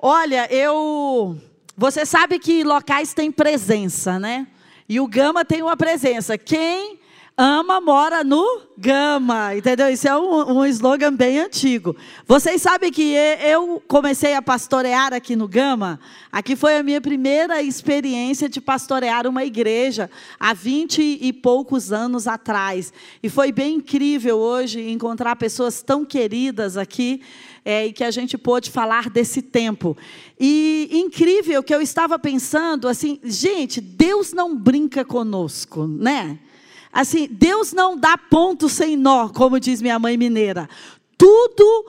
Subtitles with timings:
[0.00, 1.36] Olha, eu.
[1.76, 4.46] Você sabe que locais têm presença, né?
[4.88, 6.38] E o Gama tem uma presença.
[6.38, 7.00] Quem
[7.36, 9.88] ama mora no Gama, entendeu?
[9.88, 11.96] Isso é um, um slogan bem antigo.
[12.26, 15.98] Vocês sabem que eu comecei a pastorear aqui no Gama.
[16.30, 20.08] Aqui foi a minha primeira experiência de pastorear uma igreja
[20.38, 22.92] há vinte e poucos anos atrás.
[23.20, 27.20] E foi bem incrível hoje encontrar pessoas tão queridas aqui
[27.68, 29.94] é, e que a gente pôde falar desse tempo.
[30.40, 36.38] E incrível que eu estava pensando assim, gente, Deus não brinca conosco, né?
[36.90, 40.66] Assim, Deus não dá ponto sem nó, como diz minha mãe mineira.
[41.18, 41.84] Tudo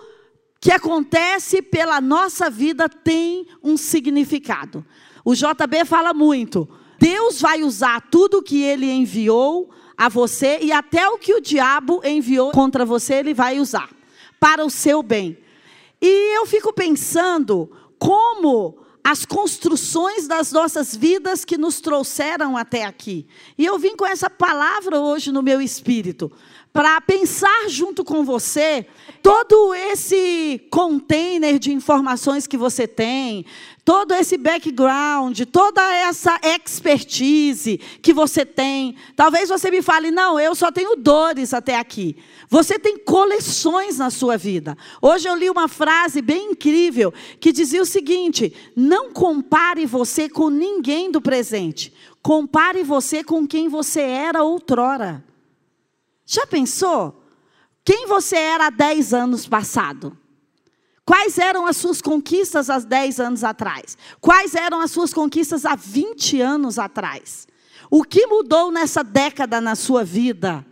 [0.60, 4.86] que acontece pela nossa vida tem um significado.
[5.24, 6.68] O JB fala muito.
[7.00, 12.02] Deus vai usar tudo que ele enviou a você e até o que o diabo
[12.04, 13.90] enviou contra você, ele vai usar
[14.42, 15.38] para o seu bem.
[16.02, 23.26] E eu fico pensando como as construções das nossas vidas que nos trouxeram até aqui.
[23.58, 26.32] E eu vim com essa palavra hoje no meu espírito,
[26.72, 28.86] para pensar junto com você
[29.24, 33.46] todo esse container de informações que você tem,
[33.84, 38.96] todo esse background, toda essa expertise que você tem.
[39.16, 42.16] Talvez você me fale, não, eu só tenho dores até aqui.
[42.48, 44.78] Você tem coleções na sua vida.
[45.02, 50.50] Hoje eu li uma frase bem incrível que dizia o seguinte: não compare você com
[50.50, 55.29] ninguém do presente, compare você com quem você era outrora.
[56.32, 57.24] Já pensou?
[57.84, 60.16] Quem você era há 10 anos passado?
[61.04, 63.98] Quais eram as suas conquistas há 10 anos atrás?
[64.22, 67.48] Quais eram as suas conquistas há 20 anos atrás?
[67.90, 70.64] O que mudou nessa década na sua vida?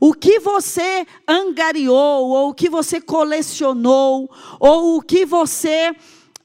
[0.00, 5.94] O que você angariou, ou o que você colecionou, ou o que você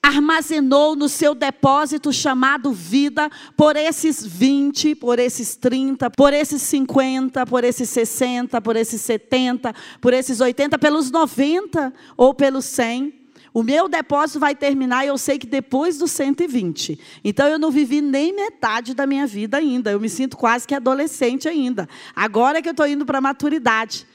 [0.07, 7.45] armazenou no seu depósito chamado vida por esses 20, por esses 30, por esses 50,
[7.45, 13.27] por esses 60, por esses 70, por esses 80, pelos 90 ou pelos 100.
[13.53, 16.97] O meu depósito vai terminar, eu sei que depois dos 120.
[17.21, 19.91] Então eu não vivi nem metade da minha vida ainda.
[19.91, 21.89] Eu me sinto quase que adolescente ainda.
[22.15, 24.07] Agora que eu estou indo para a maturidade.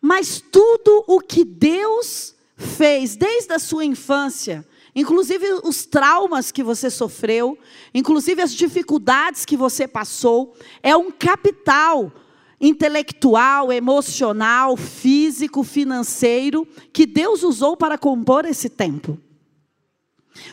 [0.00, 4.64] Mas tudo o que Deus fez desde a sua infância,
[4.94, 7.58] inclusive os traumas que você sofreu,
[7.94, 12.12] inclusive as dificuldades que você passou, é um capital
[12.60, 19.18] intelectual, emocional, físico, financeiro que Deus usou para compor esse tempo.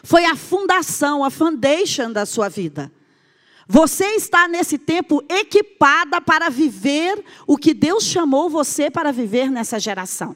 [0.04, 2.92] Foi a fundação, a foundation da sua vida.
[3.68, 9.80] Você está nesse tempo equipada para viver o que Deus chamou você para viver nessa
[9.80, 10.36] geração.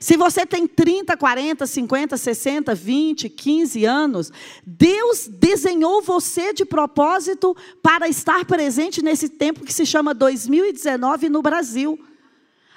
[0.00, 4.32] Se você tem 30, 40, 50, 60, 20, 15 anos,
[4.66, 11.42] Deus desenhou você de propósito para estar presente nesse tempo que se chama 2019 no
[11.42, 11.98] Brasil.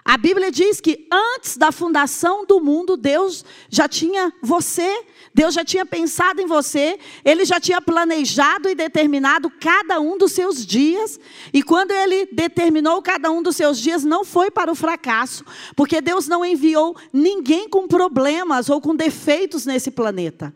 [0.07, 5.03] A Bíblia diz que antes da fundação do mundo, Deus já tinha você,
[5.37, 10.31] Deus já tinha pensado em você, Ele já tinha planejado e determinado cada um dos
[10.31, 11.19] seus dias.
[11.53, 16.01] E quando Ele determinou cada um dos seus dias, não foi para o fracasso, porque
[16.01, 20.51] Deus não enviou ninguém com problemas ou com defeitos nesse planeta.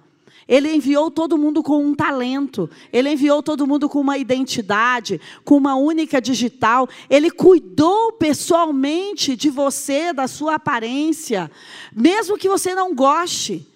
[0.47, 5.57] Ele enviou todo mundo com um talento, ele enviou todo mundo com uma identidade, com
[5.57, 6.89] uma única digital.
[7.07, 11.51] Ele cuidou pessoalmente de você, da sua aparência,
[11.95, 13.70] mesmo que você não goste.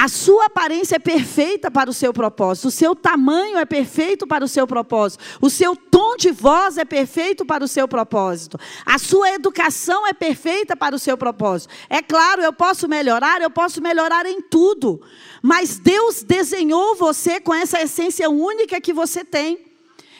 [0.00, 4.44] A sua aparência é perfeita para o seu propósito, o seu tamanho é perfeito para
[4.44, 8.96] o seu propósito, o seu tom de voz é perfeito para o seu propósito, a
[8.96, 11.74] sua educação é perfeita para o seu propósito.
[11.90, 15.02] É claro, eu posso melhorar, eu posso melhorar em tudo,
[15.42, 19.67] mas Deus desenhou você com essa essência única que você tem.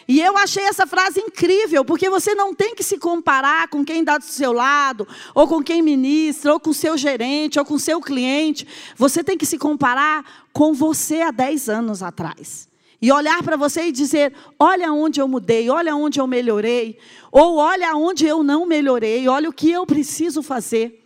[0.09, 4.01] E eu achei essa frase incrível, porque você não tem que se comparar com quem
[4.01, 8.01] está do seu lado, ou com quem ministra, ou com seu gerente, ou com seu
[8.01, 8.67] cliente.
[8.97, 12.67] Você tem que se comparar com você há 10 anos atrás.
[13.03, 16.99] E olhar para você e dizer: olha onde eu mudei, olha onde eu melhorei,
[17.31, 21.05] ou olha onde eu não melhorei, olha o que eu preciso fazer.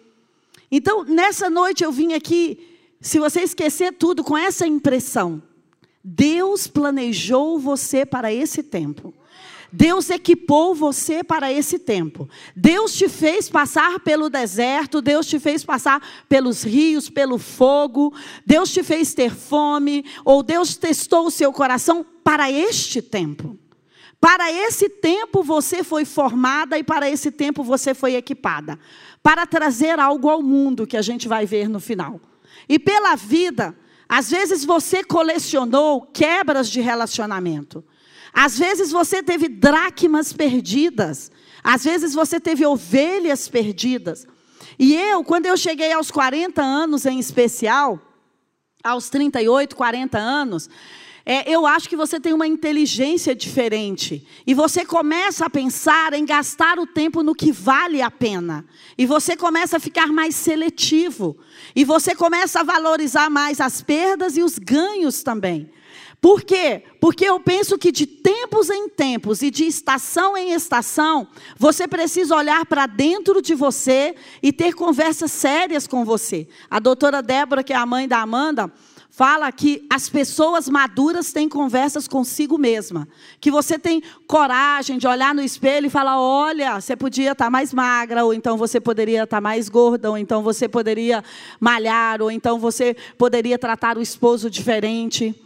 [0.71, 5.43] Então, nessa noite eu vim aqui, se você esquecer tudo, com essa impressão
[6.05, 9.15] Deus planejou você para esse tempo.
[9.73, 12.29] Deus equipou você para esse tempo.
[12.55, 18.13] Deus te fez passar pelo deserto, Deus te fez passar pelos rios, pelo fogo,
[18.45, 23.59] Deus te fez ter fome, ou Deus testou o seu coração para este tempo.
[24.21, 28.79] Para esse tempo você foi formada e para esse tempo você foi equipada.
[29.23, 32.21] Para trazer algo ao mundo que a gente vai ver no final.
[32.69, 33.75] E pela vida,
[34.09, 37.85] Às vezes você colecionou quebras de relacionamento.
[38.33, 41.31] Às vezes você teve dracmas perdidas.
[41.63, 44.27] Às vezes você teve ovelhas perdidas.
[44.79, 48.01] E eu, quando eu cheguei aos 40 anos em especial,
[48.83, 50.69] aos 38, 40 anos,
[51.25, 54.27] é, eu acho que você tem uma inteligência diferente.
[54.47, 58.65] E você começa a pensar em gastar o tempo no que vale a pena.
[58.99, 61.37] E você começa a ficar mais seletivo.
[61.77, 65.71] E você começa a valorizar mais as perdas e os ganhos também.
[66.21, 66.85] Por quê?
[67.01, 71.27] Porque eu penso que de tempos em tempos e de estação em estação,
[71.59, 76.47] você precisa olhar para dentro de você e ter conversas sérias com você.
[76.71, 78.73] A doutora Débora, que é a mãe da Amanda,
[79.13, 83.07] fala que as pessoas maduras têm conversas consigo mesma.
[83.39, 87.51] Que você tem coragem de olhar no espelho e falar: olha, você podia estar tá
[87.51, 91.23] mais magra, ou então você poderia estar tá mais gorda, ou então você poderia
[91.61, 95.39] malhar, ou então você poderia tratar o esposo diferente.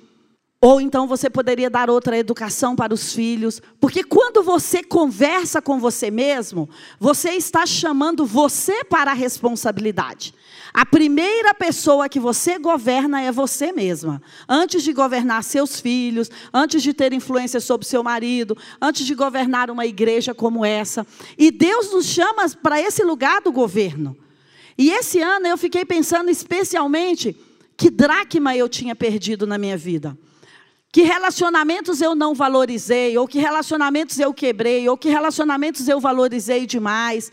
[0.61, 5.79] Ou então você poderia dar outra educação para os filhos, porque quando você conversa com
[5.79, 10.33] você mesmo, você está chamando você para a responsabilidade.
[10.77, 14.21] A primeira pessoa que você governa é você mesma.
[14.47, 19.71] Antes de governar seus filhos, antes de ter influência sobre seu marido, antes de governar
[19.71, 21.07] uma igreja como essa.
[21.39, 24.15] E Deus nos chama para esse lugar do governo.
[24.77, 27.35] E esse ano eu fiquei pensando especialmente
[27.75, 30.15] que dracma eu tinha perdido na minha vida
[30.93, 36.65] que relacionamentos eu não valorizei, ou que relacionamentos eu quebrei, ou que relacionamentos eu valorizei
[36.65, 37.31] demais.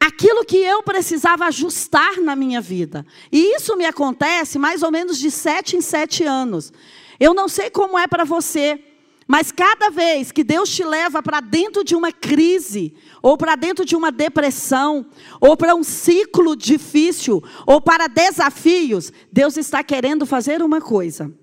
[0.00, 3.04] Aquilo que eu precisava ajustar na minha vida.
[3.32, 6.72] E isso me acontece mais ou menos de sete em sete anos.
[7.18, 8.82] Eu não sei como é para você,
[9.26, 13.84] mas cada vez que Deus te leva para dentro de uma crise, ou para dentro
[13.84, 15.06] de uma depressão,
[15.40, 21.34] ou para um ciclo difícil, ou para desafios, Deus está querendo fazer uma coisa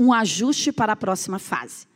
[0.00, 1.86] um ajuste para a próxima fase.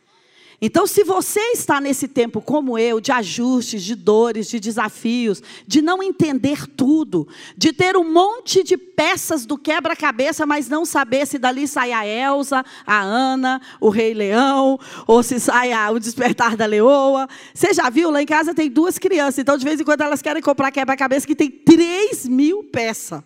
[0.61, 5.83] Então, se você está nesse tempo como eu, de ajustes, de dores, de desafios, de
[5.83, 11.39] não entender tudo, de ter um monte de peças do quebra-cabeça, mas não saber se
[11.39, 16.57] dali sai a Elsa, a Ana, o Rei Leão, ou se sai a, o Despertar
[16.57, 17.29] da Leoa.
[17.53, 18.11] Você já viu?
[18.11, 21.27] Lá em casa tem duas crianças, então de vez em quando elas querem comprar quebra-cabeça
[21.27, 23.23] que tem 3 mil peças.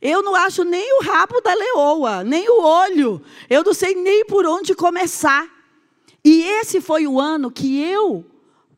[0.00, 3.20] Eu não acho nem o rabo da leoa, nem o olho.
[3.50, 5.59] Eu não sei nem por onde começar.
[6.24, 8.24] E esse foi o ano que eu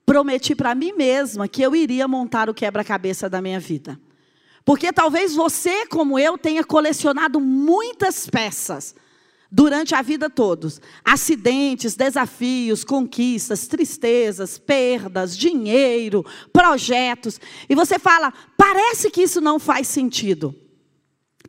[0.04, 3.98] prometi para mim mesma que eu iria montar o quebra-cabeça da minha vida.
[4.64, 8.94] Porque talvez você, como eu, tenha colecionado muitas peças
[9.50, 10.80] durante a vida todos.
[11.04, 17.40] Acidentes, desafios, conquistas, tristezas, perdas, dinheiro, projetos.
[17.68, 20.54] E você fala, parece que isso não faz sentido.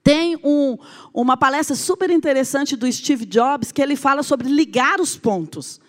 [0.04, 0.78] Tem um,
[1.14, 5.80] uma palestra super interessante do Steve Jobs que ele fala sobre ligar os pontos.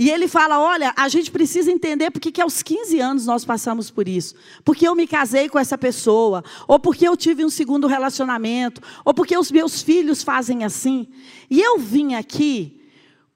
[0.00, 3.90] E ele fala: olha, a gente precisa entender porque que aos 15 anos nós passamos
[3.90, 4.34] por isso.
[4.64, 9.12] Porque eu me casei com essa pessoa, ou porque eu tive um segundo relacionamento, ou
[9.12, 11.06] porque os meus filhos fazem assim.
[11.50, 12.80] E eu vim aqui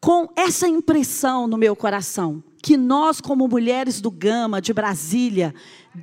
[0.00, 5.54] com essa impressão no meu coração, que nós, como mulheres do Gama, de Brasília,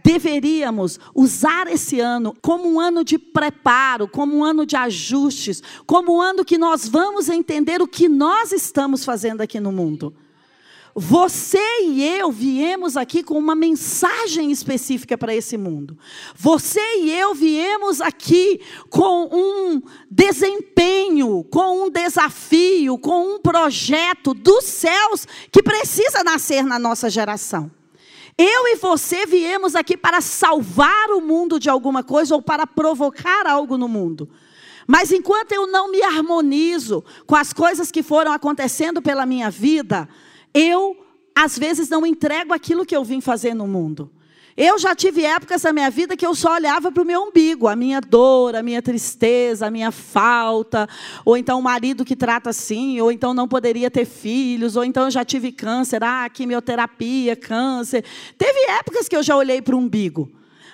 [0.04, 6.18] deveríamos usar esse ano como um ano de preparo, como um ano de ajustes, como
[6.18, 10.14] um ano que nós vamos entender o que nós estamos fazendo aqui no mundo.
[10.94, 15.98] Você e eu viemos aqui com uma mensagem específica para esse mundo.
[16.36, 24.66] Você e eu viemos aqui com um desempenho, com um desafio, com um projeto dos
[24.66, 27.72] céus que precisa nascer na nossa geração.
[28.38, 33.48] Eu e você viemos aqui para salvar o mundo de alguma coisa ou para provocar
[33.48, 34.30] algo no mundo.
[34.88, 40.10] Mas enquanto eu não me harmonizo com as coisas que foram acontecendo pela minha vida,
[40.54, 40.98] eu
[41.36, 44.12] às vezes não entrego aquilo que eu vim fazer no mundo.
[44.56, 47.68] Eu já tive épocas da minha vida que eu só olhava para o meu umbigo,
[47.68, 50.90] a minha dor, a minha tristeza, a minha falta,
[51.24, 55.06] ou então o marido que trata assim, ou então não poderia ter filhos, ou então
[55.06, 58.04] eu já tive câncer, ah, quimioterapia, câncer.
[58.38, 60.30] Teve épocas que eu já olhei para o umbigo.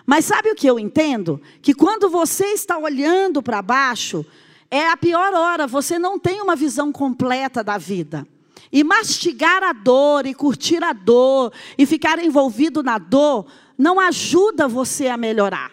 [0.06, 1.40] Mas sabe o que eu entendo?
[1.62, 4.26] Que quando você está olhando para baixo,
[4.72, 8.28] é a pior hora, você não tem uma visão completa da vida.
[8.72, 13.46] E mastigar a dor, e curtir a dor, e ficar envolvido na dor,
[13.78, 15.72] não ajuda você a melhorar.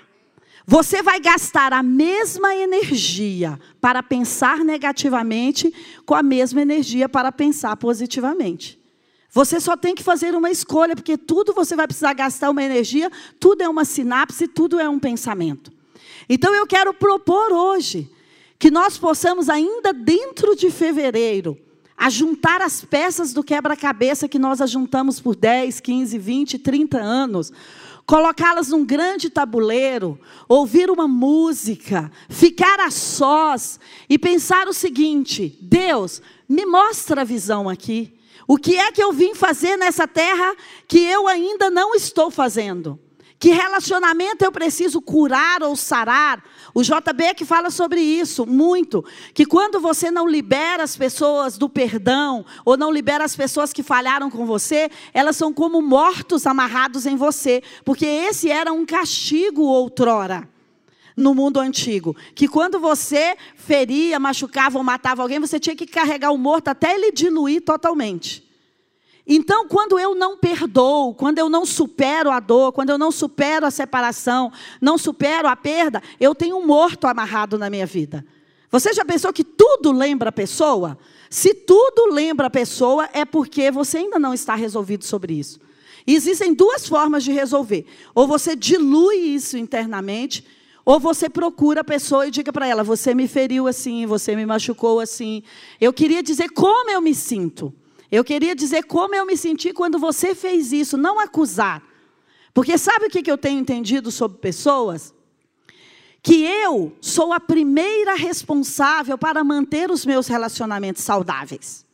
[0.66, 5.72] Você vai gastar a mesma energia para pensar negativamente
[6.06, 8.80] com a mesma energia para pensar positivamente.
[9.30, 13.10] Você só tem que fazer uma escolha, porque tudo você vai precisar gastar uma energia,
[13.38, 15.72] tudo é uma sinapse, tudo é um pensamento.
[16.28, 18.10] Então eu quero propor hoje
[18.58, 21.58] que nós possamos ainda dentro de fevereiro
[21.96, 27.52] a juntar as peças do quebra-cabeça que nós ajuntamos por 10, 15, 20, 30 anos,
[28.06, 36.20] colocá-las num grande tabuleiro, ouvir uma música, ficar a sós e pensar o seguinte: Deus,
[36.48, 38.12] me mostra a visão aqui.
[38.46, 40.54] O que é que eu vim fazer nessa terra
[40.86, 43.00] que eu ainda não estou fazendo?
[43.38, 46.42] Que relacionamento eu preciso curar ou sarar?
[46.75, 51.57] O JB é que fala sobre isso muito, que quando você não libera as pessoas
[51.57, 56.49] do perdão ou não libera as pessoas que falharam com você, elas são como mortos
[56.49, 60.49] amarrados em você, porque esse era um castigo outrora
[61.16, 66.33] no mundo antigo, que quando você feria, machucava ou matava alguém, você tinha que carregar
[66.33, 68.43] o morto até ele diluir totalmente.
[69.26, 73.64] Então, quando eu não perdoo, quando eu não supero a dor, quando eu não supero
[73.64, 78.25] a separação, não supero a perda, eu tenho um morto amarrado na minha vida.
[78.71, 80.99] Você já pensou que tudo lembra a pessoa?
[81.31, 85.59] Se tudo lembra a pessoa, é porque você ainda não está resolvido sobre isso.
[86.07, 87.87] E existem duas formas de resolver.
[88.14, 90.45] Ou você dilui isso internamente,
[90.85, 94.45] ou você procura a pessoa e diga para ela: Você me feriu assim, você me
[94.45, 95.43] machucou assim.
[95.81, 97.73] Eu queria dizer como eu me sinto.
[98.11, 101.82] Eu queria dizer como eu me senti quando você fez isso, não acusar.
[102.52, 105.12] Porque sabe o que eu tenho entendido sobre pessoas?
[106.23, 111.84] Que eu sou a primeira responsável para manter os meus relacionamentos saudáveis.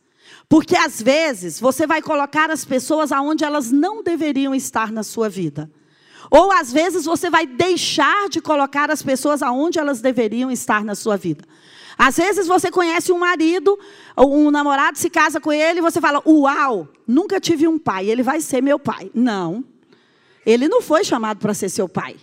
[0.47, 5.27] Porque às vezes você vai colocar as pessoas aonde elas não deveriam estar na sua
[5.29, 5.71] vida.
[6.29, 10.93] Ou às vezes você vai deixar de colocar as pessoas aonde elas deveriam estar na
[10.93, 11.43] sua vida.
[11.97, 13.77] Às vezes você conhece um marido,
[14.17, 18.23] um namorado se casa com ele e você fala: Uau, nunca tive um pai, ele
[18.23, 19.11] vai ser meu pai.
[19.13, 19.63] Não.
[20.45, 22.15] Ele não foi chamado para ser seu pai.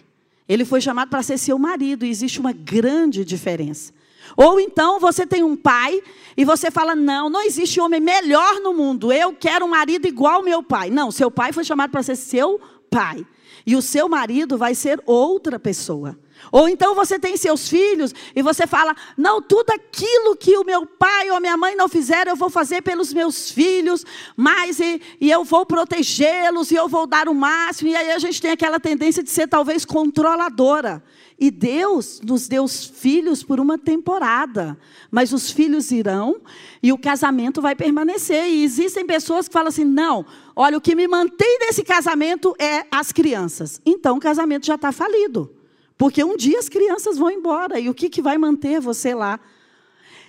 [0.48, 3.92] Ele foi chamado para ser seu marido, e existe uma grande diferença.
[4.36, 6.02] Ou então você tem um pai
[6.36, 10.36] e você fala: Não, não existe homem melhor no mundo, eu quero um marido igual
[10.36, 10.90] ao meu pai.
[10.90, 13.26] Não, seu pai foi chamado para ser seu pai.
[13.66, 16.18] E o seu marido vai ser outra pessoa.
[16.50, 20.86] Ou então você tem seus filhos e você fala: não, tudo aquilo que o meu
[20.86, 24.04] pai ou a minha mãe não fizeram, eu vou fazer pelos meus filhos,
[24.36, 27.90] mas e, e eu vou protegê-los e eu vou dar o máximo.
[27.90, 31.02] E aí a gente tem aquela tendência de ser talvez controladora.
[31.40, 34.76] E Deus nos deu os filhos por uma temporada,
[35.08, 36.40] mas os filhos irão
[36.82, 38.48] e o casamento vai permanecer.
[38.48, 40.26] E existem pessoas que falam assim: não,
[40.56, 43.80] olha, o que me mantém nesse casamento é as crianças.
[43.86, 45.57] Então o casamento já está falido.
[45.98, 49.40] Porque um dia as crianças vão embora e o que, que vai manter você lá?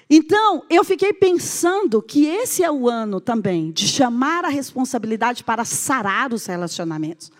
[0.09, 5.63] Então, eu fiquei pensando que esse é o ano também de chamar a responsabilidade para
[5.63, 7.31] sarar os relacionamentos,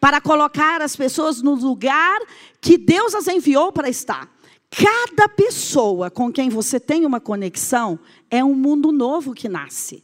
[0.00, 2.18] para colocar as pessoas no lugar
[2.62, 4.34] que Deus as enviou para estar.
[4.70, 7.98] Cada pessoa com quem você tem uma conexão
[8.30, 10.02] é um mundo novo que nasce.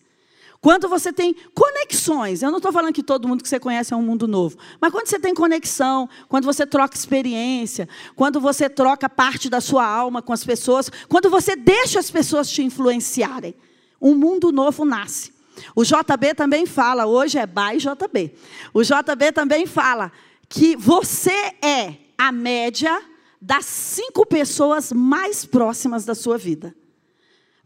[0.60, 3.96] Quando você tem conexões, eu não estou falando que todo mundo que você conhece é
[3.96, 9.08] um mundo novo, mas quando você tem conexão, quando você troca experiência, quando você troca
[9.08, 13.54] parte da sua alma com as pessoas, quando você deixa as pessoas te influenciarem,
[14.00, 15.32] um mundo novo nasce.
[15.74, 18.34] O JB também fala, hoje é by JB.
[18.74, 20.12] O JB também fala
[20.46, 23.00] que você é a média
[23.40, 26.74] das cinco pessoas mais próximas da sua vida.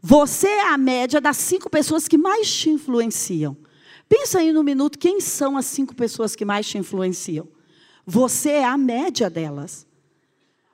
[0.07, 3.57] Você é a média das cinco pessoas que mais te influenciam.
[4.07, 7.47] Pensa aí no minuto, quem são as cinco pessoas que mais te influenciam?
[8.05, 9.87] Você é a média delas.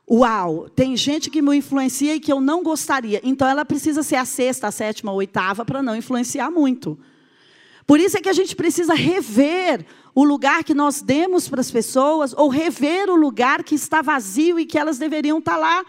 [0.05, 3.21] Uau, tem gente que me influencia e que eu não gostaria.
[3.23, 6.99] Então ela precisa ser a sexta, a sétima, a oitava para não influenciar muito.
[7.87, 11.71] Por isso é que a gente precisa rever o lugar que nós demos para as
[11.71, 15.85] pessoas ou rever o lugar que está vazio e que elas deveriam estar lá.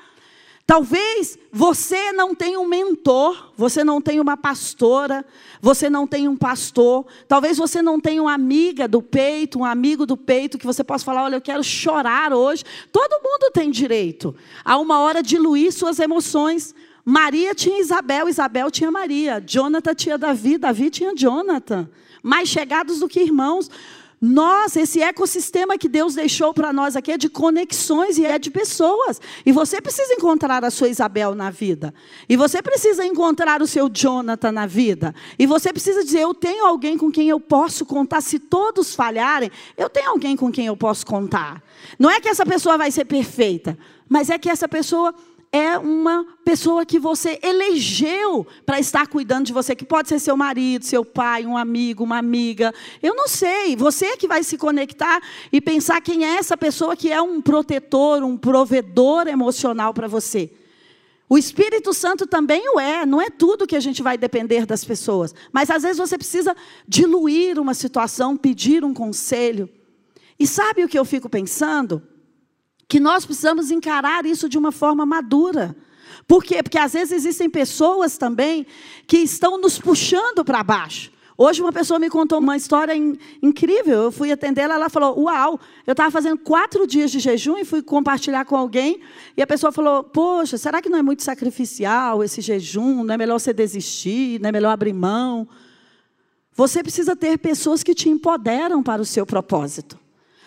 [0.66, 5.24] Talvez você não tenha um mentor, você não tenha uma pastora,
[5.60, 10.06] você não tenha um pastor, talvez você não tenha uma amiga do peito, um amigo
[10.06, 12.64] do peito que você possa falar: olha, eu quero chorar hoje.
[12.92, 16.74] Todo mundo tem direito a uma hora diluir suas emoções.
[17.04, 21.88] Maria tinha Isabel, Isabel tinha Maria, Jonathan tinha Davi, Davi tinha Jonathan.
[22.22, 23.68] Mais chegados do que irmãos.
[24.24, 28.52] Nós, esse ecossistema que Deus deixou para nós aqui é de conexões e é de
[28.52, 29.20] pessoas.
[29.44, 31.92] E você precisa encontrar a sua Isabel na vida.
[32.28, 35.12] E você precisa encontrar o seu Jonathan na vida.
[35.36, 38.20] E você precisa dizer: eu tenho alguém com quem eu posso contar.
[38.20, 41.60] Se todos falharem, eu tenho alguém com quem eu posso contar.
[41.98, 43.76] Não é que essa pessoa vai ser perfeita,
[44.08, 45.12] mas é que essa pessoa
[45.52, 50.34] é uma pessoa que você elegeu para estar cuidando de você, que pode ser seu
[50.34, 52.72] marido, seu pai, um amigo, uma amiga.
[53.02, 53.76] Eu não sei.
[53.76, 55.20] Você é que vai se conectar
[55.52, 60.50] e pensar quem é essa pessoa que é um protetor, um provedor emocional para você.
[61.28, 64.84] O Espírito Santo também o é, não é tudo que a gente vai depender das
[64.84, 65.34] pessoas.
[65.52, 66.56] Mas às vezes você precisa
[66.88, 69.68] diluir uma situação, pedir um conselho.
[70.38, 72.02] E sabe o que eu fico pensando?
[72.92, 75.74] Que nós precisamos encarar isso de uma forma madura.
[76.28, 76.62] Por quê?
[76.62, 78.66] Porque às vezes existem pessoas também
[79.06, 81.10] que estão nos puxando para baixo.
[81.38, 84.02] Hoje uma pessoa me contou uma história in, incrível.
[84.02, 87.80] Eu fui atendê-la, ela falou: Uau, eu estava fazendo quatro dias de jejum e fui
[87.80, 89.00] compartilhar com alguém.
[89.38, 93.04] E a pessoa falou: Poxa, será que não é muito sacrificial esse jejum?
[93.04, 94.38] Não é melhor você desistir?
[94.38, 95.48] Não é melhor abrir mão?
[96.54, 100.01] Você precisa ter pessoas que te empoderam para o seu propósito.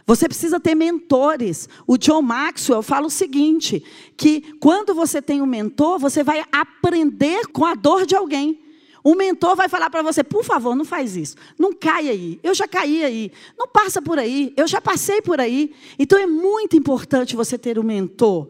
[0.05, 1.67] Você precisa ter mentores.
[1.87, 3.83] O John Maxwell fala o seguinte:
[4.15, 8.59] que quando você tem um mentor, você vai aprender com a dor de alguém.
[9.03, 11.35] O mentor vai falar para você, por favor, não faz isso.
[11.59, 12.39] Não cai aí.
[12.41, 13.31] Eu já caí aí.
[13.55, 14.51] Não passa por aí.
[14.57, 15.75] Eu já passei por aí.
[15.99, 18.47] Então é muito importante você ter um mentor.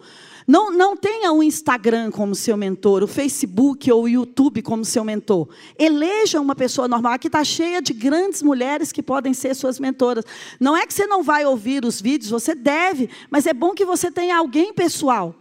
[0.48, 5.04] Não, não tenha o Instagram como seu mentor, o Facebook ou o YouTube como seu
[5.04, 5.48] mentor.
[5.78, 7.14] Eleja uma pessoa normal.
[7.14, 10.24] Aqui está cheia de grandes mulheres que podem ser suas mentoras.
[10.60, 13.86] Não é que você não vai ouvir os vídeos, você deve, mas é bom que
[13.86, 15.34] você tenha alguém pessoal.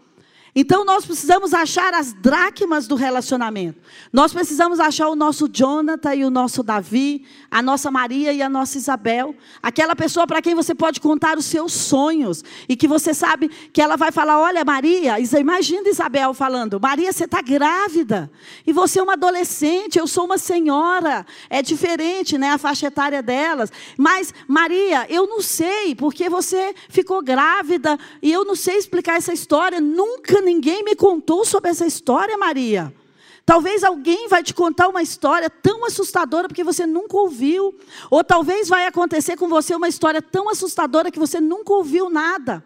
[0.56, 3.80] Então nós precisamos achar as dracmas do relacionamento.
[4.12, 8.48] Nós precisamos achar o nosso Jonathan e o nosso Davi, a nossa Maria e a
[8.48, 13.12] nossa Isabel, aquela pessoa para quem você pode contar os seus sonhos e que você
[13.12, 18.30] sabe que ela vai falar: Olha, Maria, imagina Isabel falando: Maria, você está grávida
[18.64, 21.26] e você é uma adolescente, eu sou uma senhora.
[21.50, 23.72] É diferente, né, a faixa etária delas.
[23.98, 29.32] Mas Maria, eu não sei porque você ficou grávida e eu não sei explicar essa
[29.32, 29.80] história.
[29.80, 32.94] Nunca ninguém me contou sobre essa história, Maria.
[33.46, 37.74] Talvez alguém vai te contar uma história tão assustadora porque você nunca ouviu.
[38.10, 42.64] Ou talvez vai acontecer com você uma história tão assustadora que você nunca ouviu nada.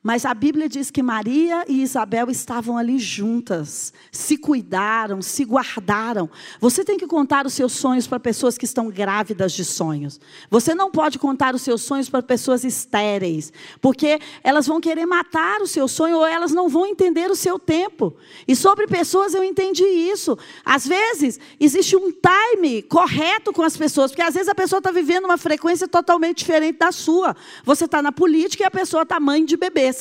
[0.00, 6.30] Mas a Bíblia diz que Maria e Isabel estavam ali juntas, se cuidaram, se guardaram.
[6.60, 10.20] Você tem que contar os seus sonhos para pessoas que estão grávidas de sonhos.
[10.48, 15.60] Você não pode contar os seus sonhos para pessoas estéreis, porque elas vão querer matar
[15.60, 18.14] o seu sonho ou elas não vão entender o seu tempo.
[18.46, 20.38] E sobre pessoas eu entendi isso.
[20.64, 24.92] Às vezes existe um time correto com as pessoas, porque às vezes a pessoa está
[24.92, 27.34] vivendo uma frequência totalmente diferente da sua.
[27.64, 29.97] Você está na política e a pessoa está mãe de bebês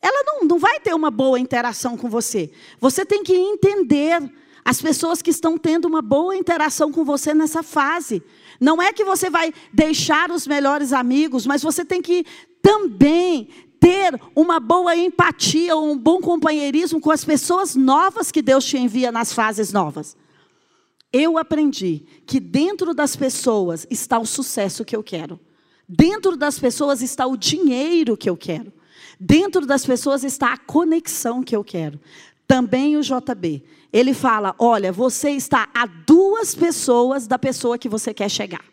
[0.00, 2.50] ela não, não vai ter uma boa interação com você.
[2.80, 4.30] Você tem que entender
[4.64, 8.22] as pessoas que estão tendo uma boa interação com você nessa fase.
[8.60, 12.24] Não é que você vai deixar os melhores amigos, mas você tem que
[12.60, 18.76] também ter uma boa empatia, um bom companheirismo com as pessoas novas que Deus te
[18.76, 20.16] envia nas fases novas.
[21.12, 25.38] Eu aprendi que dentro das pessoas está o sucesso que eu quero.
[25.88, 28.72] Dentro das pessoas está o dinheiro que eu quero.
[29.18, 32.00] Dentro das pessoas está a conexão que eu quero.
[32.46, 33.64] Também o JB.
[33.92, 38.64] Ele fala: olha, você está a duas pessoas da pessoa que você quer chegar.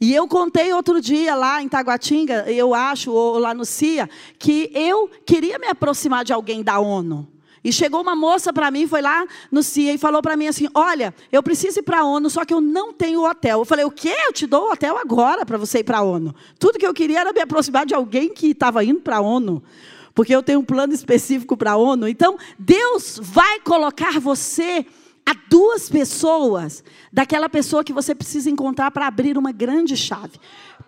[0.00, 4.68] E eu contei outro dia lá em Taguatinga, eu acho, ou lá no CIA, que
[4.74, 7.31] eu queria me aproximar de alguém da ONU.
[7.64, 10.66] E chegou uma moça para mim, foi lá no CIA e falou para mim assim:
[10.74, 13.60] Olha, eu preciso ir para a ONU, só que eu não tenho hotel.
[13.60, 14.14] Eu falei: O quê?
[14.26, 16.34] Eu te dou o hotel agora para você ir para a ONU.
[16.58, 19.62] Tudo que eu queria era me aproximar de alguém que estava indo para a ONU.
[20.14, 22.08] Porque eu tenho um plano específico para a ONU.
[22.08, 24.84] Então, Deus vai colocar você
[25.24, 30.38] a duas pessoas daquela pessoa que você precisa encontrar para abrir uma grande chave.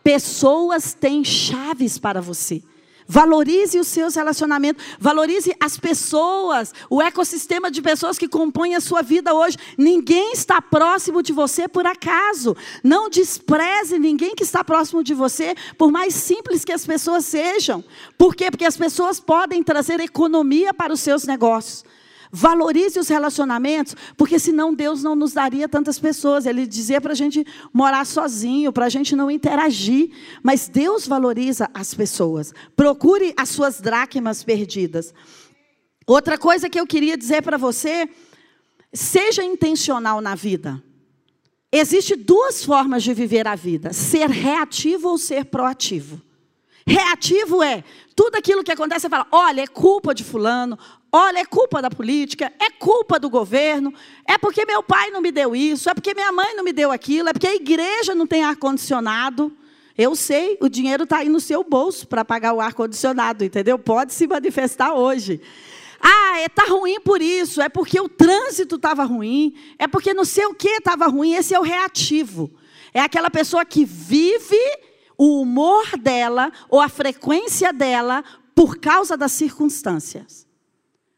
[0.03, 2.63] Pessoas têm chaves para você.
[3.07, 9.03] Valorize os seus relacionamentos, valorize as pessoas, o ecossistema de pessoas que compõem a sua
[9.03, 9.59] vida hoje.
[9.77, 12.57] Ninguém está próximo de você por acaso.
[12.83, 17.85] Não despreze ninguém que está próximo de você, por mais simples que as pessoas sejam.
[18.17, 18.51] Por quê?
[18.51, 21.85] Porque as pessoas podem trazer economia para os seus negócios.
[22.37, 26.47] Valorize os relacionamentos, porque senão Deus não nos daria tantas pessoas.
[26.47, 30.11] Ele dizia para a gente morar sozinho, para a gente não interagir.
[30.43, 32.53] Mas Deus valoriza as pessoas.
[32.75, 35.15] Procure as suas dracmas perdidas.
[36.05, 38.09] Outra coisa que eu queria dizer para você:
[38.93, 40.83] seja intencional na vida.
[41.71, 46.21] Existem duas formas de viver a vida: ser reativo ou ser proativo.
[46.85, 47.83] Reativo é
[48.15, 50.79] tudo aquilo que acontece, você fala: olha, é culpa de Fulano,
[51.17, 53.95] olha, é culpa da política, é culpa do governo,
[54.27, 56.91] é porque meu pai não me deu isso, é porque minha mãe não me deu
[56.91, 59.57] aquilo, é porque a igreja não tem ar-condicionado.
[59.97, 63.79] Eu sei, o dinheiro está aí no seu bolso para pagar o ar-condicionado, entendeu?
[63.79, 65.41] Pode se manifestar hoje.
[66.01, 70.25] Ah, está é, ruim por isso, é porque o trânsito estava ruim, é porque não
[70.25, 71.35] sei o que estava ruim.
[71.35, 72.51] Esse é o reativo.
[72.93, 74.59] É aquela pessoa que vive
[75.17, 80.44] o humor dela ou a frequência dela por causa das circunstâncias.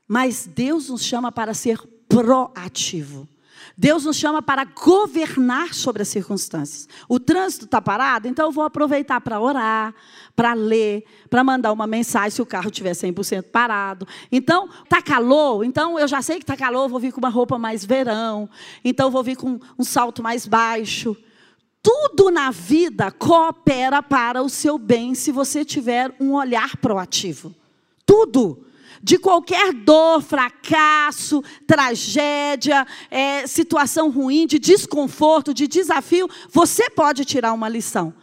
[0.07, 3.29] Mas Deus nos chama para ser proativo.
[3.77, 6.89] Deus nos chama para governar sobre as circunstâncias.
[7.09, 9.95] O trânsito está parado, então eu vou aproveitar para orar,
[10.35, 14.07] para ler, para mandar uma mensagem se o carro estiver 100% parado.
[14.31, 17.59] Então, está calor, então eu já sei que está calor, vou vir com uma roupa
[17.59, 18.49] mais verão,
[18.85, 21.17] então vou vir com um salto mais baixo.
[21.83, 27.55] Tudo na vida coopera para o seu bem se você tiver um olhar proativo.
[28.05, 28.67] Tudo
[29.03, 37.53] de qualquer dor, fracasso, tragédia, é, situação ruim, de desconforto, de desafio, você pode tirar
[37.53, 38.15] uma lição.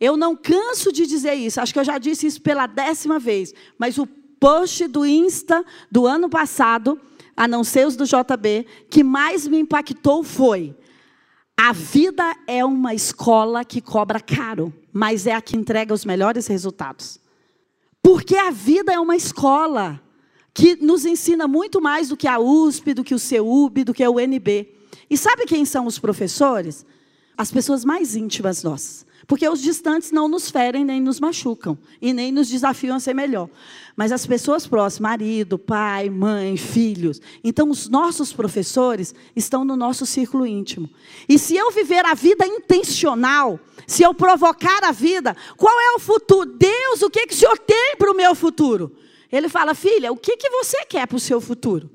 [0.00, 3.54] Eu não canso de dizer isso, acho que eu já disse isso pela décima vez,
[3.78, 7.00] mas o post do Insta do ano passado,
[7.36, 10.76] a não ser os do JB, que mais me impactou foi:
[11.56, 16.46] a vida é uma escola que cobra caro, mas é a que entrega os melhores
[16.46, 17.18] resultados.
[18.02, 20.02] Porque a vida é uma escola
[20.54, 24.06] que nos ensina muito mais do que a USP, do que o CEUB, do que
[24.06, 24.68] o UNB.
[25.10, 26.86] E sabe quem são os professores?
[27.36, 29.04] As pessoas mais íntimas nossas.
[29.26, 33.14] Porque os distantes não nos ferem nem nos machucam e nem nos desafiam a ser
[33.14, 33.48] melhor.
[33.96, 37.20] Mas as pessoas próximas, marido, pai, mãe, filhos.
[37.42, 40.88] Então, os nossos professores estão no nosso círculo íntimo.
[41.28, 45.98] E se eu viver a vida intencional, se eu provocar a vida, qual é o
[45.98, 46.46] futuro?
[46.46, 48.92] Deus, o que, que o Senhor tem para o meu futuro?
[49.36, 51.90] Ele fala, filha, o que, que você quer para o seu futuro?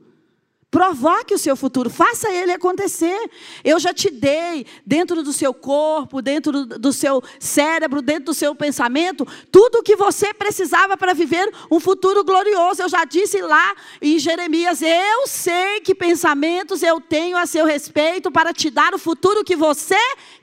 [0.72, 3.18] Provoque o seu futuro, faça ele acontecer.
[3.64, 8.54] Eu já te dei, dentro do seu corpo, dentro do seu cérebro, dentro do seu
[8.54, 12.84] pensamento, tudo o que você precisava para viver um futuro glorioso.
[12.84, 18.30] Eu já disse lá em Jeremias: Eu sei que pensamentos eu tenho a seu respeito
[18.30, 19.98] para te dar o futuro que você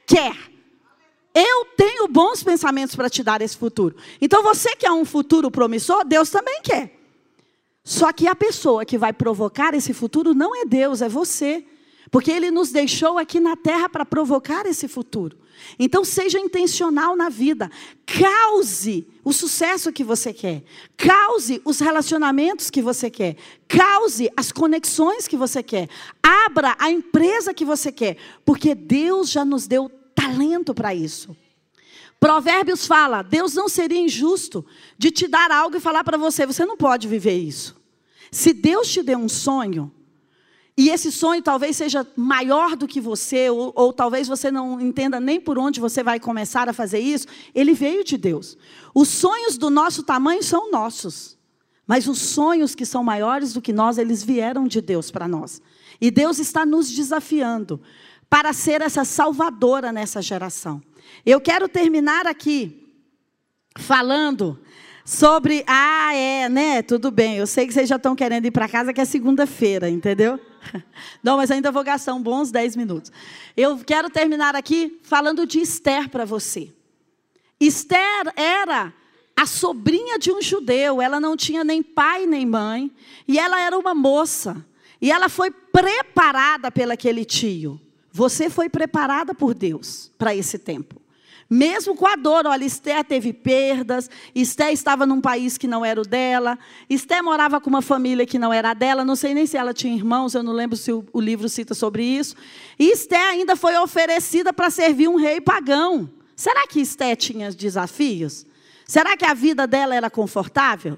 [0.04, 0.55] quer.
[1.38, 3.94] Eu tenho bons pensamentos para te dar esse futuro.
[4.18, 6.02] Então você quer um futuro promissor?
[6.02, 6.98] Deus também quer.
[7.84, 11.62] Só que a pessoa que vai provocar esse futuro não é Deus, é você.
[12.10, 15.36] Porque Ele nos deixou aqui na terra para provocar esse futuro.
[15.78, 17.70] Então seja intencional na vida.
[18.06, 20.64] Cause o sucesso que você quer.
[20.96, 23.36] Cause os relacionamentos que você quer.
[23.68, 25.90] Cause as conexões que você quer.
[26.22, 28.16] Abra a empresa que você quer.
[28.42, 31.36] Porque Deus já nos deu talento para isso.
[32.18, 34.64] Provérbios fala: Deus não seria injusto
[34.98, 37.76] de te dar algo e falar para você, você não pode viver isso.
[38.32, 39.92] Se Deus te deu um sonho,
[40.76, 45.18] e esse sonho talvez seja maior do que você, ou, ou, talvez você não entenda
[45.18, 48.58] nem por onde você vai começar a fazer isso, ele veio de Deus.
[48.94, 51.38] Os sonhos do nosso tamanho são nossos,
[51.86, 55.62] mas os sonhos que são maiores do que nós, eles vieram de Deus para nós.
[55.98, 57.80] E Deus está nos desafiando
[58.28, 60.82] para ser essa salvadora nessa geração.
[61.24, 62.92] Eu quero terminar aqui
[63.78, 64.58] falando
[65.04, 65.64] sobre.
[65.66, 66.82] Ah, é, né?
[66.82, 67.36] Tudo bem.
[67.36, 70.40] Eu sei que vocês já estão querendo ir para casa, que é segunda-feira, entendeu?
[71.22, 73.12] Não, mas ainda vou gastar uns bons 10 minutos.
[73.56, 76.72] Eu quero terminar aqui falando de Esther para você.
[77.58, 78.92] Esther era
[79.34, 82.90] a sobrinha de um judeu, ela não tinha nem pai nem mãe,
[83.28, 84.64] e ela era uma moça,
[85.00, 87.78] e ela foi preparada pelo aquele tio.
[88.16, 90.98] Você foi preparada por Deus para esse tempo.
[91.50, 96.00] Mesmo com a dor, olha, Esté teve perdas, Esté estava num país que não era
[96.00, 99.44] o dela, Esté morava com uma família que não era a dela, não sei nem
[99.44, 102.34] se ela tinha irmãos, eu não lembro se o, o livro cita sobre isso.
[102.78, 106.10] E Esté ainda foi oferecida para servir um rei pagão.
[106.34, 108.46] Será que Esté tinha desafios?
[108.86, 110.96] Será que a vida dela era confortável?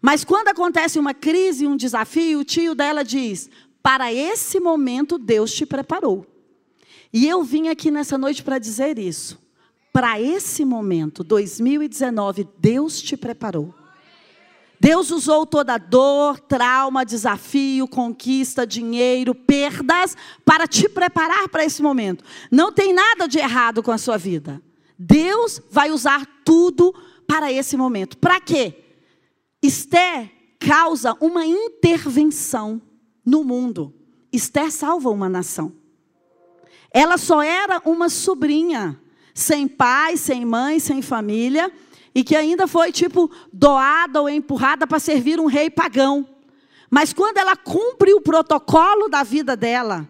[0.00, 3.48] Mas quando acontece uma crise, um desafio, o tio dela diz:
[3.80, 6.31] Para esse momento Deus te preparou.
[7.12, 9.38] E eu vim aqui nessa noite para dizer isso.
[9.92, 13.74] Para esse momento, 2019, Deus te preparou.
[14.80, 22.24] Deus usou toda dor, trauma, desafio, conquista, dinheiro, perdas para te preparar para esse momento.
[22.50, 24.60] Não tem nada de errado com a sua vida.
[24.98, 26.92] Deus vai usar tudo
[27.28, 28.16] para esse momento.
[28.16, 28.74] Para quê?
[29.62, 32.80] Esté causa uma intervenção
[33.24, 33.94] no mundo.
[34.32, 35.81] Esté salva uma nação.
[36.92, 39.00] Ela só era uma sobrinha,
[39.34, 41.72] sem pai, sem mãe, sem família,
[42.14, 46.28] e que ainda foi tipo doada ou empurrada para servir um rei pagão.
[46.90, 50.06] Mas quando ela cumpre o protocolo da vida dela,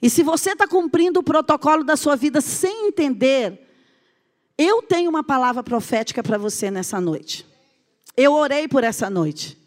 [0.00, 3.68] e se você está cumprindo o protocolo da sua vida sem entender,
[4.56, 7.44] eu tenho uma palavra profética para você nessa noite.
[8.16, 9.59] Eu orei por essa noite.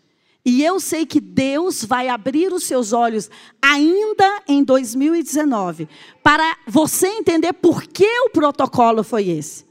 [0.45, 3.29] E eu sei que Deus vai abrir os seus olhos
[3.61, 5.87] ainda em 2019
[6.21, 9.65] para você entender por que o protocolo foi esse.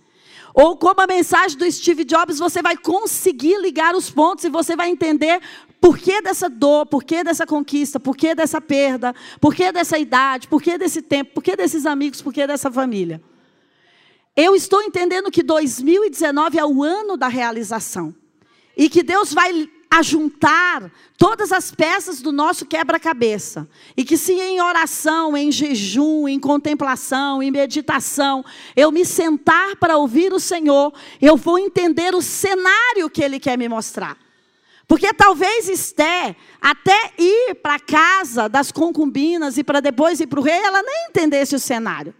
[0.54, 4.74] Ou como a mensagem do Steve Jobs, você vai conseguir ligar os pontos e você
[4.74, 5.40] vai entender
[5.80, 9.98] por que dessa dor, por que dessa conquista, por que dessa perda, por que dessa
[9.98, 13.22] idade, por que desse tempo, por que desses amigos, por que dessa família.
[14.34, 18.14] Eu estou entendendo que 2019 é o ano da realização.
[18.74, 23.68] E que Deus vai ajuntar todas as peças do nosso quebra-cabeça.
[23.94, 28.42] E que se em oração, em jejum, em contemplação, em meditação,
[28.74, 33.58] eu me sentar para ouvir o Senhor, eu vou entender o cenário que Ele quer
[33.58, 34.16] me mostrar.
[34.88, 40.40] Porque talvez Esté, até ir para a casa das concubinas e para depois ir para
[40.40, 42.14] o rei, ela nem entendesse o cenário.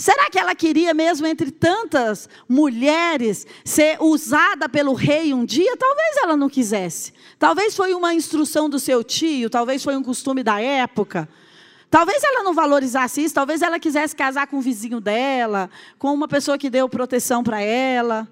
[0.00, 5.76] Será que ela queria mesmo, entre tantas mulheres, ser usada pelo rei um dia?
[5.76, 7.12] Talvez ela não quisesse.
[7.38, 11.28] Talvez foi uma instrução do seu tio, talvez foi um costume da época.
[11.90, 16.26] Talvez ela não valorizasse isso, talvez ela quisesse casar com o vizinho dela, com uma
[16.26, 18.26] pessoa que deu proteção para ela.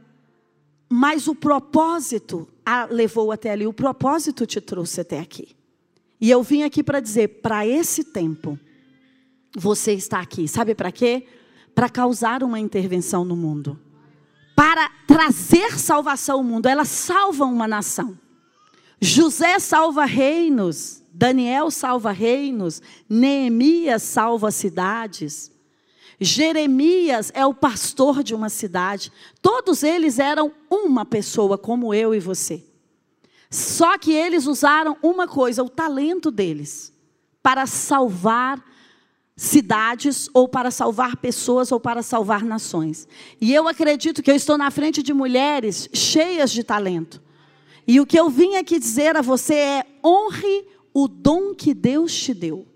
[0.89, 5.55] Mas o propósito a levou até ali, o propósito te trouxe até aqui.
[6.19, 8.59] E eu vim aqui para dizer, para esse tempo,
[9.55, 10.49] você está aqui.
[10.49, 11.27] Sabe para quê?
[11.79, 13.79] Para causar uma intervenção no mundo,
[14.57, 16.67] para trazer salvação ao mundo.
[16.67, 18.19] Ela salva uma nação.
[19.01, 25.53] José salva reinos, Daniel salva reinos, Neemias salva cidades.
[26.19, 29.13] Jeremias é o pastor de uma cidade.
[29.41, 32.67] Todos eles eram uma pessoa, como eu e você.
[33.49, 36.93] Só que eles usaram uma coisa, o talento deles,
[37.41, 38.61] para salvar
[39.39, 43.07] cidades, ou para salvar pessoas, ou para salvar nações.
[43.41, 47.23] E eu acredito que eu estou na frente de mulheres cheias de talento.
[47.87, 52.13] E o que eu vim aqui dizer a você é: honre o dom que Deus
[52.13, 52.67] te deu.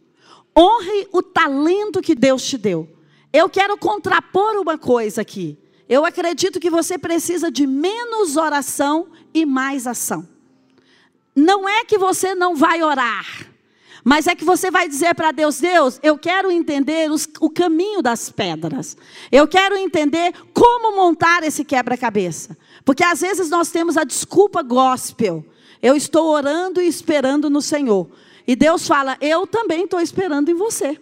[0.57, 2.88] Honre o talento que Deus te deu.
[3.33, 5.59] Eu quero contrapor uma coisa aqui.
[5.88, 10.29] Eu acredito que você precisa de menos oração e mais ação.
[11.35, 13.51] Não é que você não vai orar.
[14.04, 18.02] Mas é que você vai dizer para Deus: Deus, eu quero entender os, o caminho
[18.02, 18.96] das pedras.
[19.30, 22.56] Eu quero entender como montar esse quebra-cabeça.
[22.84, 25.44] Porque às vezes nós temos a desculpa gospel.
[25.80, 28.10] Eu estou orando e esperando no Senhor.
[28.46, 31.00] E Deus fala: Eu também estou esperando em você.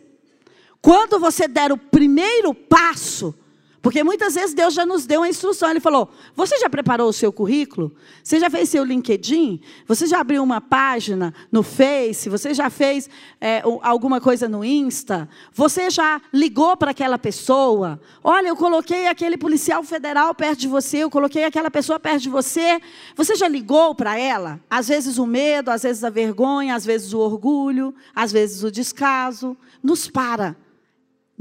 [0.82, 3.34] Quando você der o primeiro passo,
[3.82, 5.70] porque muitas vezes Deus já nos deu uma instrução.
[5.70, 7.94] Ele falou: Você já preparou o seu currículo?
[8.22, 9.60] Você já fez seu LinkedIn?
[9.86, 12.28] Você já abriu uma página no Face?
[12.28, 13.08] Você já fez
[13.40, 15.28] é, alguma coisa no Insta?
[15.52, 17.98] Você já ligou para aquela pessoa?
[18.22, 22.28] Olha, eu coloquei aquele policial federal perto de você, eu coloquei aquela pessoa perto de
[22.28, 22.80] você.
[23.16, 24.60] Você já ligou para ela?
[24.68, 28.70] Às vezes o medo, às vezes a vergonha, às vezes o orgulho, às vezes o
[28.70, 29.56] descaso.
[29.82, 30.54] Nos para.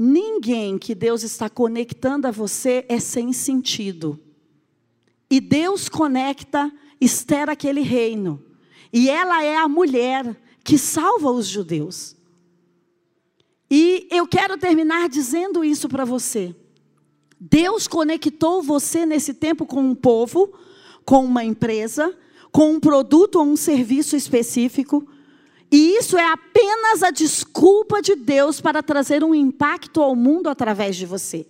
[0.02, 4.18] Ninguém que Deus está conectando a você é sem sentido.
[5.28, 8.42] E Deus conecta Esther aquele reino.
[8.90, 10.34] E ela é a mulher
[10.64, 12.16] que salva os judeus.
[13.70, 16.56] E eu quero terminar dizendo isso para você.
[17.38, 20.50] Deus conectou você nesse tempo com um povo,
[21.04, 22.16] com uma empresa,
[22.50, 25.06] com um produto ou um serviço específico
[25.70, 30.96] e isso é apenas a desculpa de Deus para trazer um impacto ao mundo através
[30.96, 31.46] de você.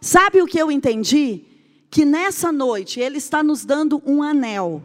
[0.00, 1.42] Sabe o que eu entendi?
[1.90, 4.82] Que nessa noite Ele está nos dando um anel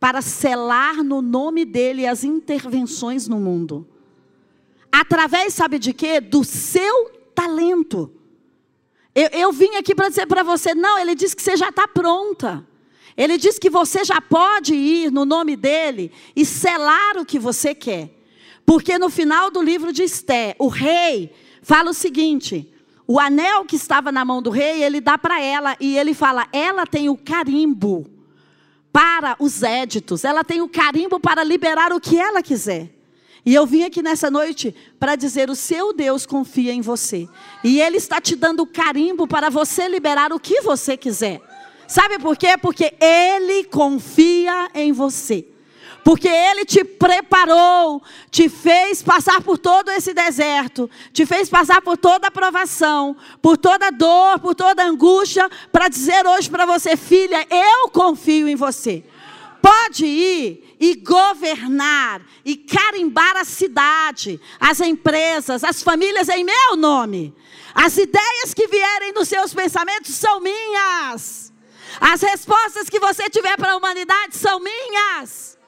[0.00, 3.86] para selar no nome dEle as intervenções no mundo.
[4.90, 6.20] Através, sabe de quê?
[6.20, 8.10] Do seu talento.
[9.14, 11.86] Eu, eu vim aqui para dizer para você: não, Ele disse que você já está
[11.86, 12.66] pronta.
[13.16, 17.74] Ele diz que você já pode ir no nome dele e selar o que você
[17.74, 18.10] quer.
[18.64, 22.72] Porque no final do livro de Esté, o rei fala o seguinte:
[23.06, 26.46] o anel que estava na mão do rei, ele dá para ela e ele fala:
[26.52, 28.10] ela tem o carimbo
[28.92, 32.90] para os éditos, ela tem o carimbo para liberar o que ela quiser.
[33.44, 37.28] E eu vim aqui nessa noite para dizer: o seu Deus confia em você.
[37.64, 41.40] E Ele está te dando o carimbo para você liberar o que você quiser.
[41.86, 42.56] Sabe por quê?
[42.56, 45.46] Porque Ele confia em você.
[46.04, 51.96] Porque Ele te preparou, te fez passar por todo esse deserto, te fez passar por
[51.96, 57.46] toda a provação, por toda dor, por toda angústia, para dizer hoje para você, filha,
[57.48, 59.04] eu confio em você.
[59.62, 67.32] Pode ir e governar e carimbar a cidade, as empresas, as famílias em meu nome.
[67.72, 71.41] As ideias que vierem nos seus pensamentos são minhas.
[72.00, 75.58] As respostas que você tiver para a humanidade são minhas.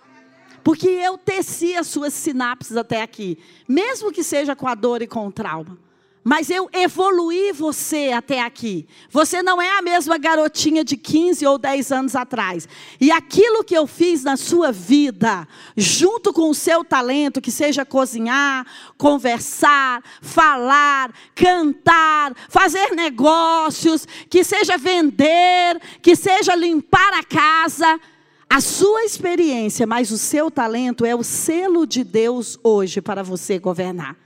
[0.63, 5.07] Porque eu teci as suas sinapses até aqui, mesmo que seja com a dor e
[5.07, 5.79] com o trauma.
[6.25, 8.89] Mas eu evoluí você até aqui.
[9.11, 12.67] Você não é a mesma garotinha de 15 ou 10 anos atrás.
[12.99, 17.85] E aquilo que eu fiz na sua vida, junto com o seu talento, que seja
[17.85, 28.01] cozinhar, conversar, falar, cantar, fazer negócios, que seja vender, que seja limpar a casa,
[28.49, 33.59] a sua experiência, mas o seu talento é o selo de Deus hoje para você
[33.59, 34.24] governar.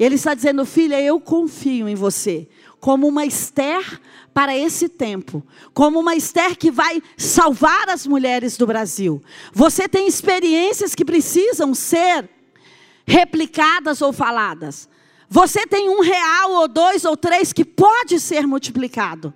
[0.00, 2.48] Ele está dizendo, filha, eu confio em você.
[2.80, 4.00] Como uma Esther
[4.32, 5.46] para esse tempo.
[5.74, 9.22] Como uma Esther que vai salvar as mulheres do Brasil.
[9.52, 12.30] Você tem experiências que precisam ser
[13.06, 14.88] replicadas ou faladas.
[15.28, 19.34] Você tem um real ou dois ou três que pode ser multiplicado.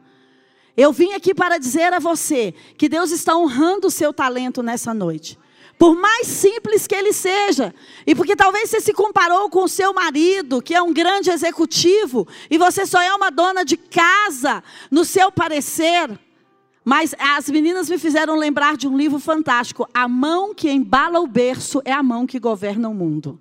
[0.74, 4.94] Eu vim aqui para dizer a você que Deus está honrando o seu talento nessa
[4.94, 5.38] noite.
[5.78, 7.74] Por mais simples que ele seja.
[8.06, 12.26] E porque talvez você se comparou com o seu marido, que é um grande executivo,
[12.50, 16.18] e você só é uma dona de casa, no seu parecer.
[16.84, 19.88] Mas as meninas me fizeram lembrar de um livro fantástico.
[19.92, 23.40] A mão que embala o berço é a mão que governa o mundo.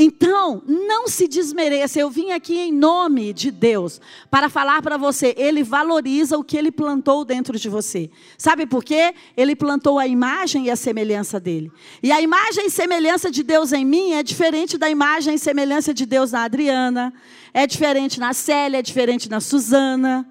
[0.00, 1.98] Então, não se desmereça.
[1.98, 5.34] Eu vim aqui em nome de Deus para falar para você.
[5.36, 8.08] Ele valoriza o que ele plantou dentro de você.
[8.38, 9.12] Sabe por quê?
[9.36, 11.72] Ele plantou a imagem e a semelhança dele.
[12.00, 15.92] E a imagem e semelhança de Deus em mim é diferente da imagem e semelhança
[15.92, 17.12] de Deus na Adriana,
[17.52, 20.24] é diferente na Célia, é diferente na Suzana.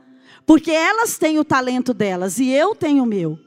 [0.46, 3.38] Porque elas têm o talento delas e eu tenho o meu.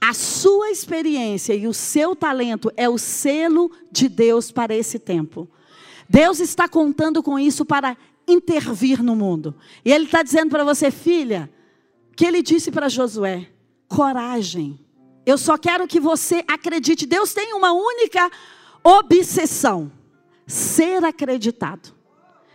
[0.00, 5.48] A sua experiência e o seu talento é o selo de Deus para esse tempo.
[6.08, 9.54] Deus está contando com isso para intervir no mundo.
[9.84, 11.50] E Ele está dizendo para você, filha,
[12.14, 13.48] que Ele disse para Josué:
[13.88, 14.78] coragem.
[15.26, 17.04] Eu só quero que você acredite.
[17.04, 18.30] Deus tem uma única
[18.82, 19.90] obsessão:
[20.46, 21.97] ser acreditado.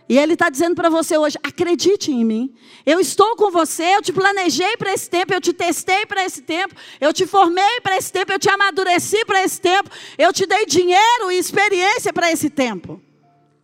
[0.08, 2.54] E Ele está dizendo para você hoje: acredite em mim.
[2.84, 6.42] Eu estou com você, eu te planejei para esse tempo, eu te testei para esse
[6.42, 10.46] tempo, eu te formei para esse tempo, eu te amadureci para esse tempo, eu te
[10.46, 13.00] dei dinheiro e experiência para esse tempo.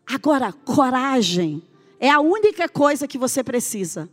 [0.07, 1.63] Agora, coragem
[1.99, 4.09] é a única coisa que você precisa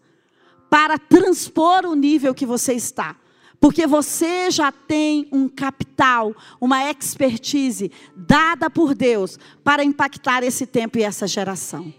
[0.69, 3.15] para transpor o nível que você está.
[3.59, 10.99] Porque você já tem um capital, uma expertise dada por Deus para impactar esse tempo
[10.99, 11.91] e essa geração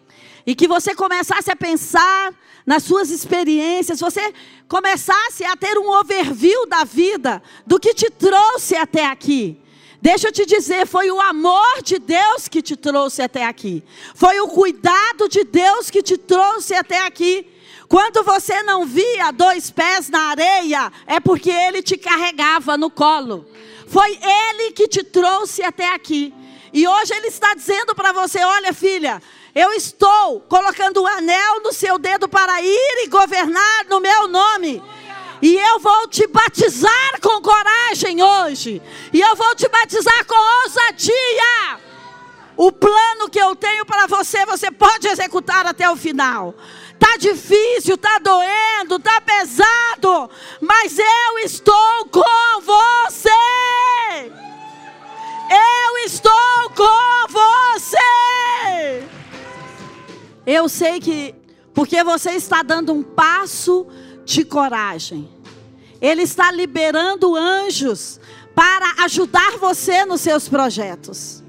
[0.48, 2.32] e que você começasse a pensar
[2.64, 4.32] nas suas experiências, você
[4.66, 9.61] começasse a ter um overview da vida, do que te trouxe até aqui.
[10.00, 13.84] Deixa eu te dizer, foi o amor de Deus que te trouxe até aqui.
[14.14, 17.46] Foi o cuidado de Deus que te trouxe até aqui.
[17.87, 23.46] Quando você não via dois pés na areia, é porque ele te carregava no colo.
[23.87, 26.32] Foi ele que te trouxe até aqui.
[26.72, 29.22] E hoje ele está dizendo para você: olha, filha,
[29.59, 34.29] eu estou colocando o um anel no seu dedo para ir e governar no meu
[34.29, 34.81] nome.
[35.42, 38.81] E eu vou te batizar com coragem hoje.
[39.12, 41.81] E eu vou te batizar com ousadia.
[42.57, 46.55] O plano que eu tenho para você, você pode executar até o final.
[46.97, 53.29] Tá difícil, tá doendo, tá pesado, mas eu estou com você.
[55.51, 58.47] Eu estou com você.
[60.50, 61.34] Eu sei que,
[61.74, 63.87] porque você está dando um passo
[64.24, 65.28] de coragem,
[66.00, 68.18] Ele está liberando anjos
[68.54, 71.44] para ajudar você nos seus projetos.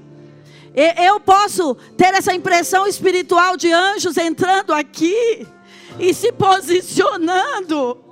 [1.02, 5.48] Eu posso ter essa impressão espiritual de anjos entrando aqui
[5.98, 8.04] e se posicionando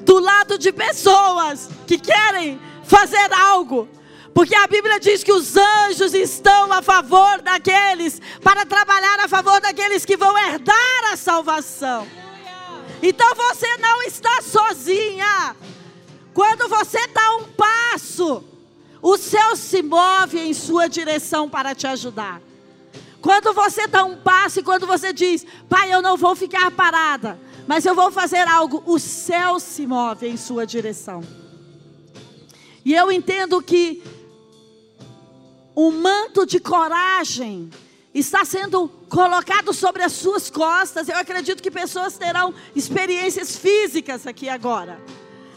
[0.00, 3.86] do lado de pessoas que querem fazer algo
[4.38, 9.60] porque a Bíblia diz que os anjos estão a favor daqueles, para trabalhar a favor
[9.60, 12.06] daqueles que vão herdar a salvação.
[13.02, 15.56] Então você não está sozinha.
[16.32, 18.44] Quando você dá um passo,
[19.02, 22.40] o céu se move em sua direção para te ajudar.
[23.20, 27.40] Quando você dá um passo e quando você diz, Pai, eu não vou ficar parada,
[27.66, 31.24] mas eu vou fazer algo, o céu se move em sua direção.
[32.84, 34.00] E eu entendo que
[35.80, 37.70] um manto de coragem
[38.12, 41.08] está sendo colocado sobre as suas costas.
[41.08, 45.00] Eu acredito que pessoas terão experiências físicas aqui agora.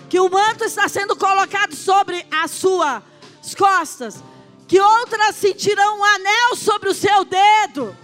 [0.08, 3.02] Que o manto está sendo colocado sobre as suas
[3.58, 4.24] costas.
[4.68, 7.98] Que outras sentirão um anel sobre o seu dedo.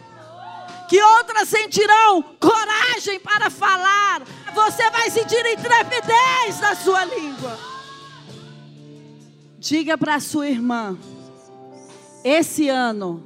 [0.89, 4.24] Que outras sentirão coragem para falar.
[4.55, 7.59] Você vai sentir intrepidez na sua língua.
[9.59, 10.97] Diga para a sua irmã
[12.28, 13.23] esse ano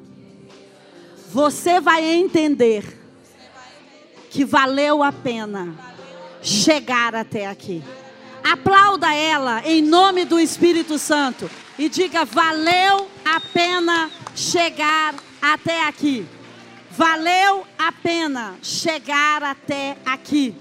[1.32, 2.99] Você vai entender
[4.30, 5.76] que valeu a pena
[6.41, 7.84] chegar até aqui.
[8.43, 16.26] Aplauda ela em nome do Espírito Santo e diga: valeu a pena chegar até aqui.
[16.91, 20.56] Valeu a pena chegar até aqui.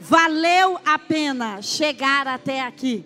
[0.00, 3.04] Valeu a pena chegar até aqui.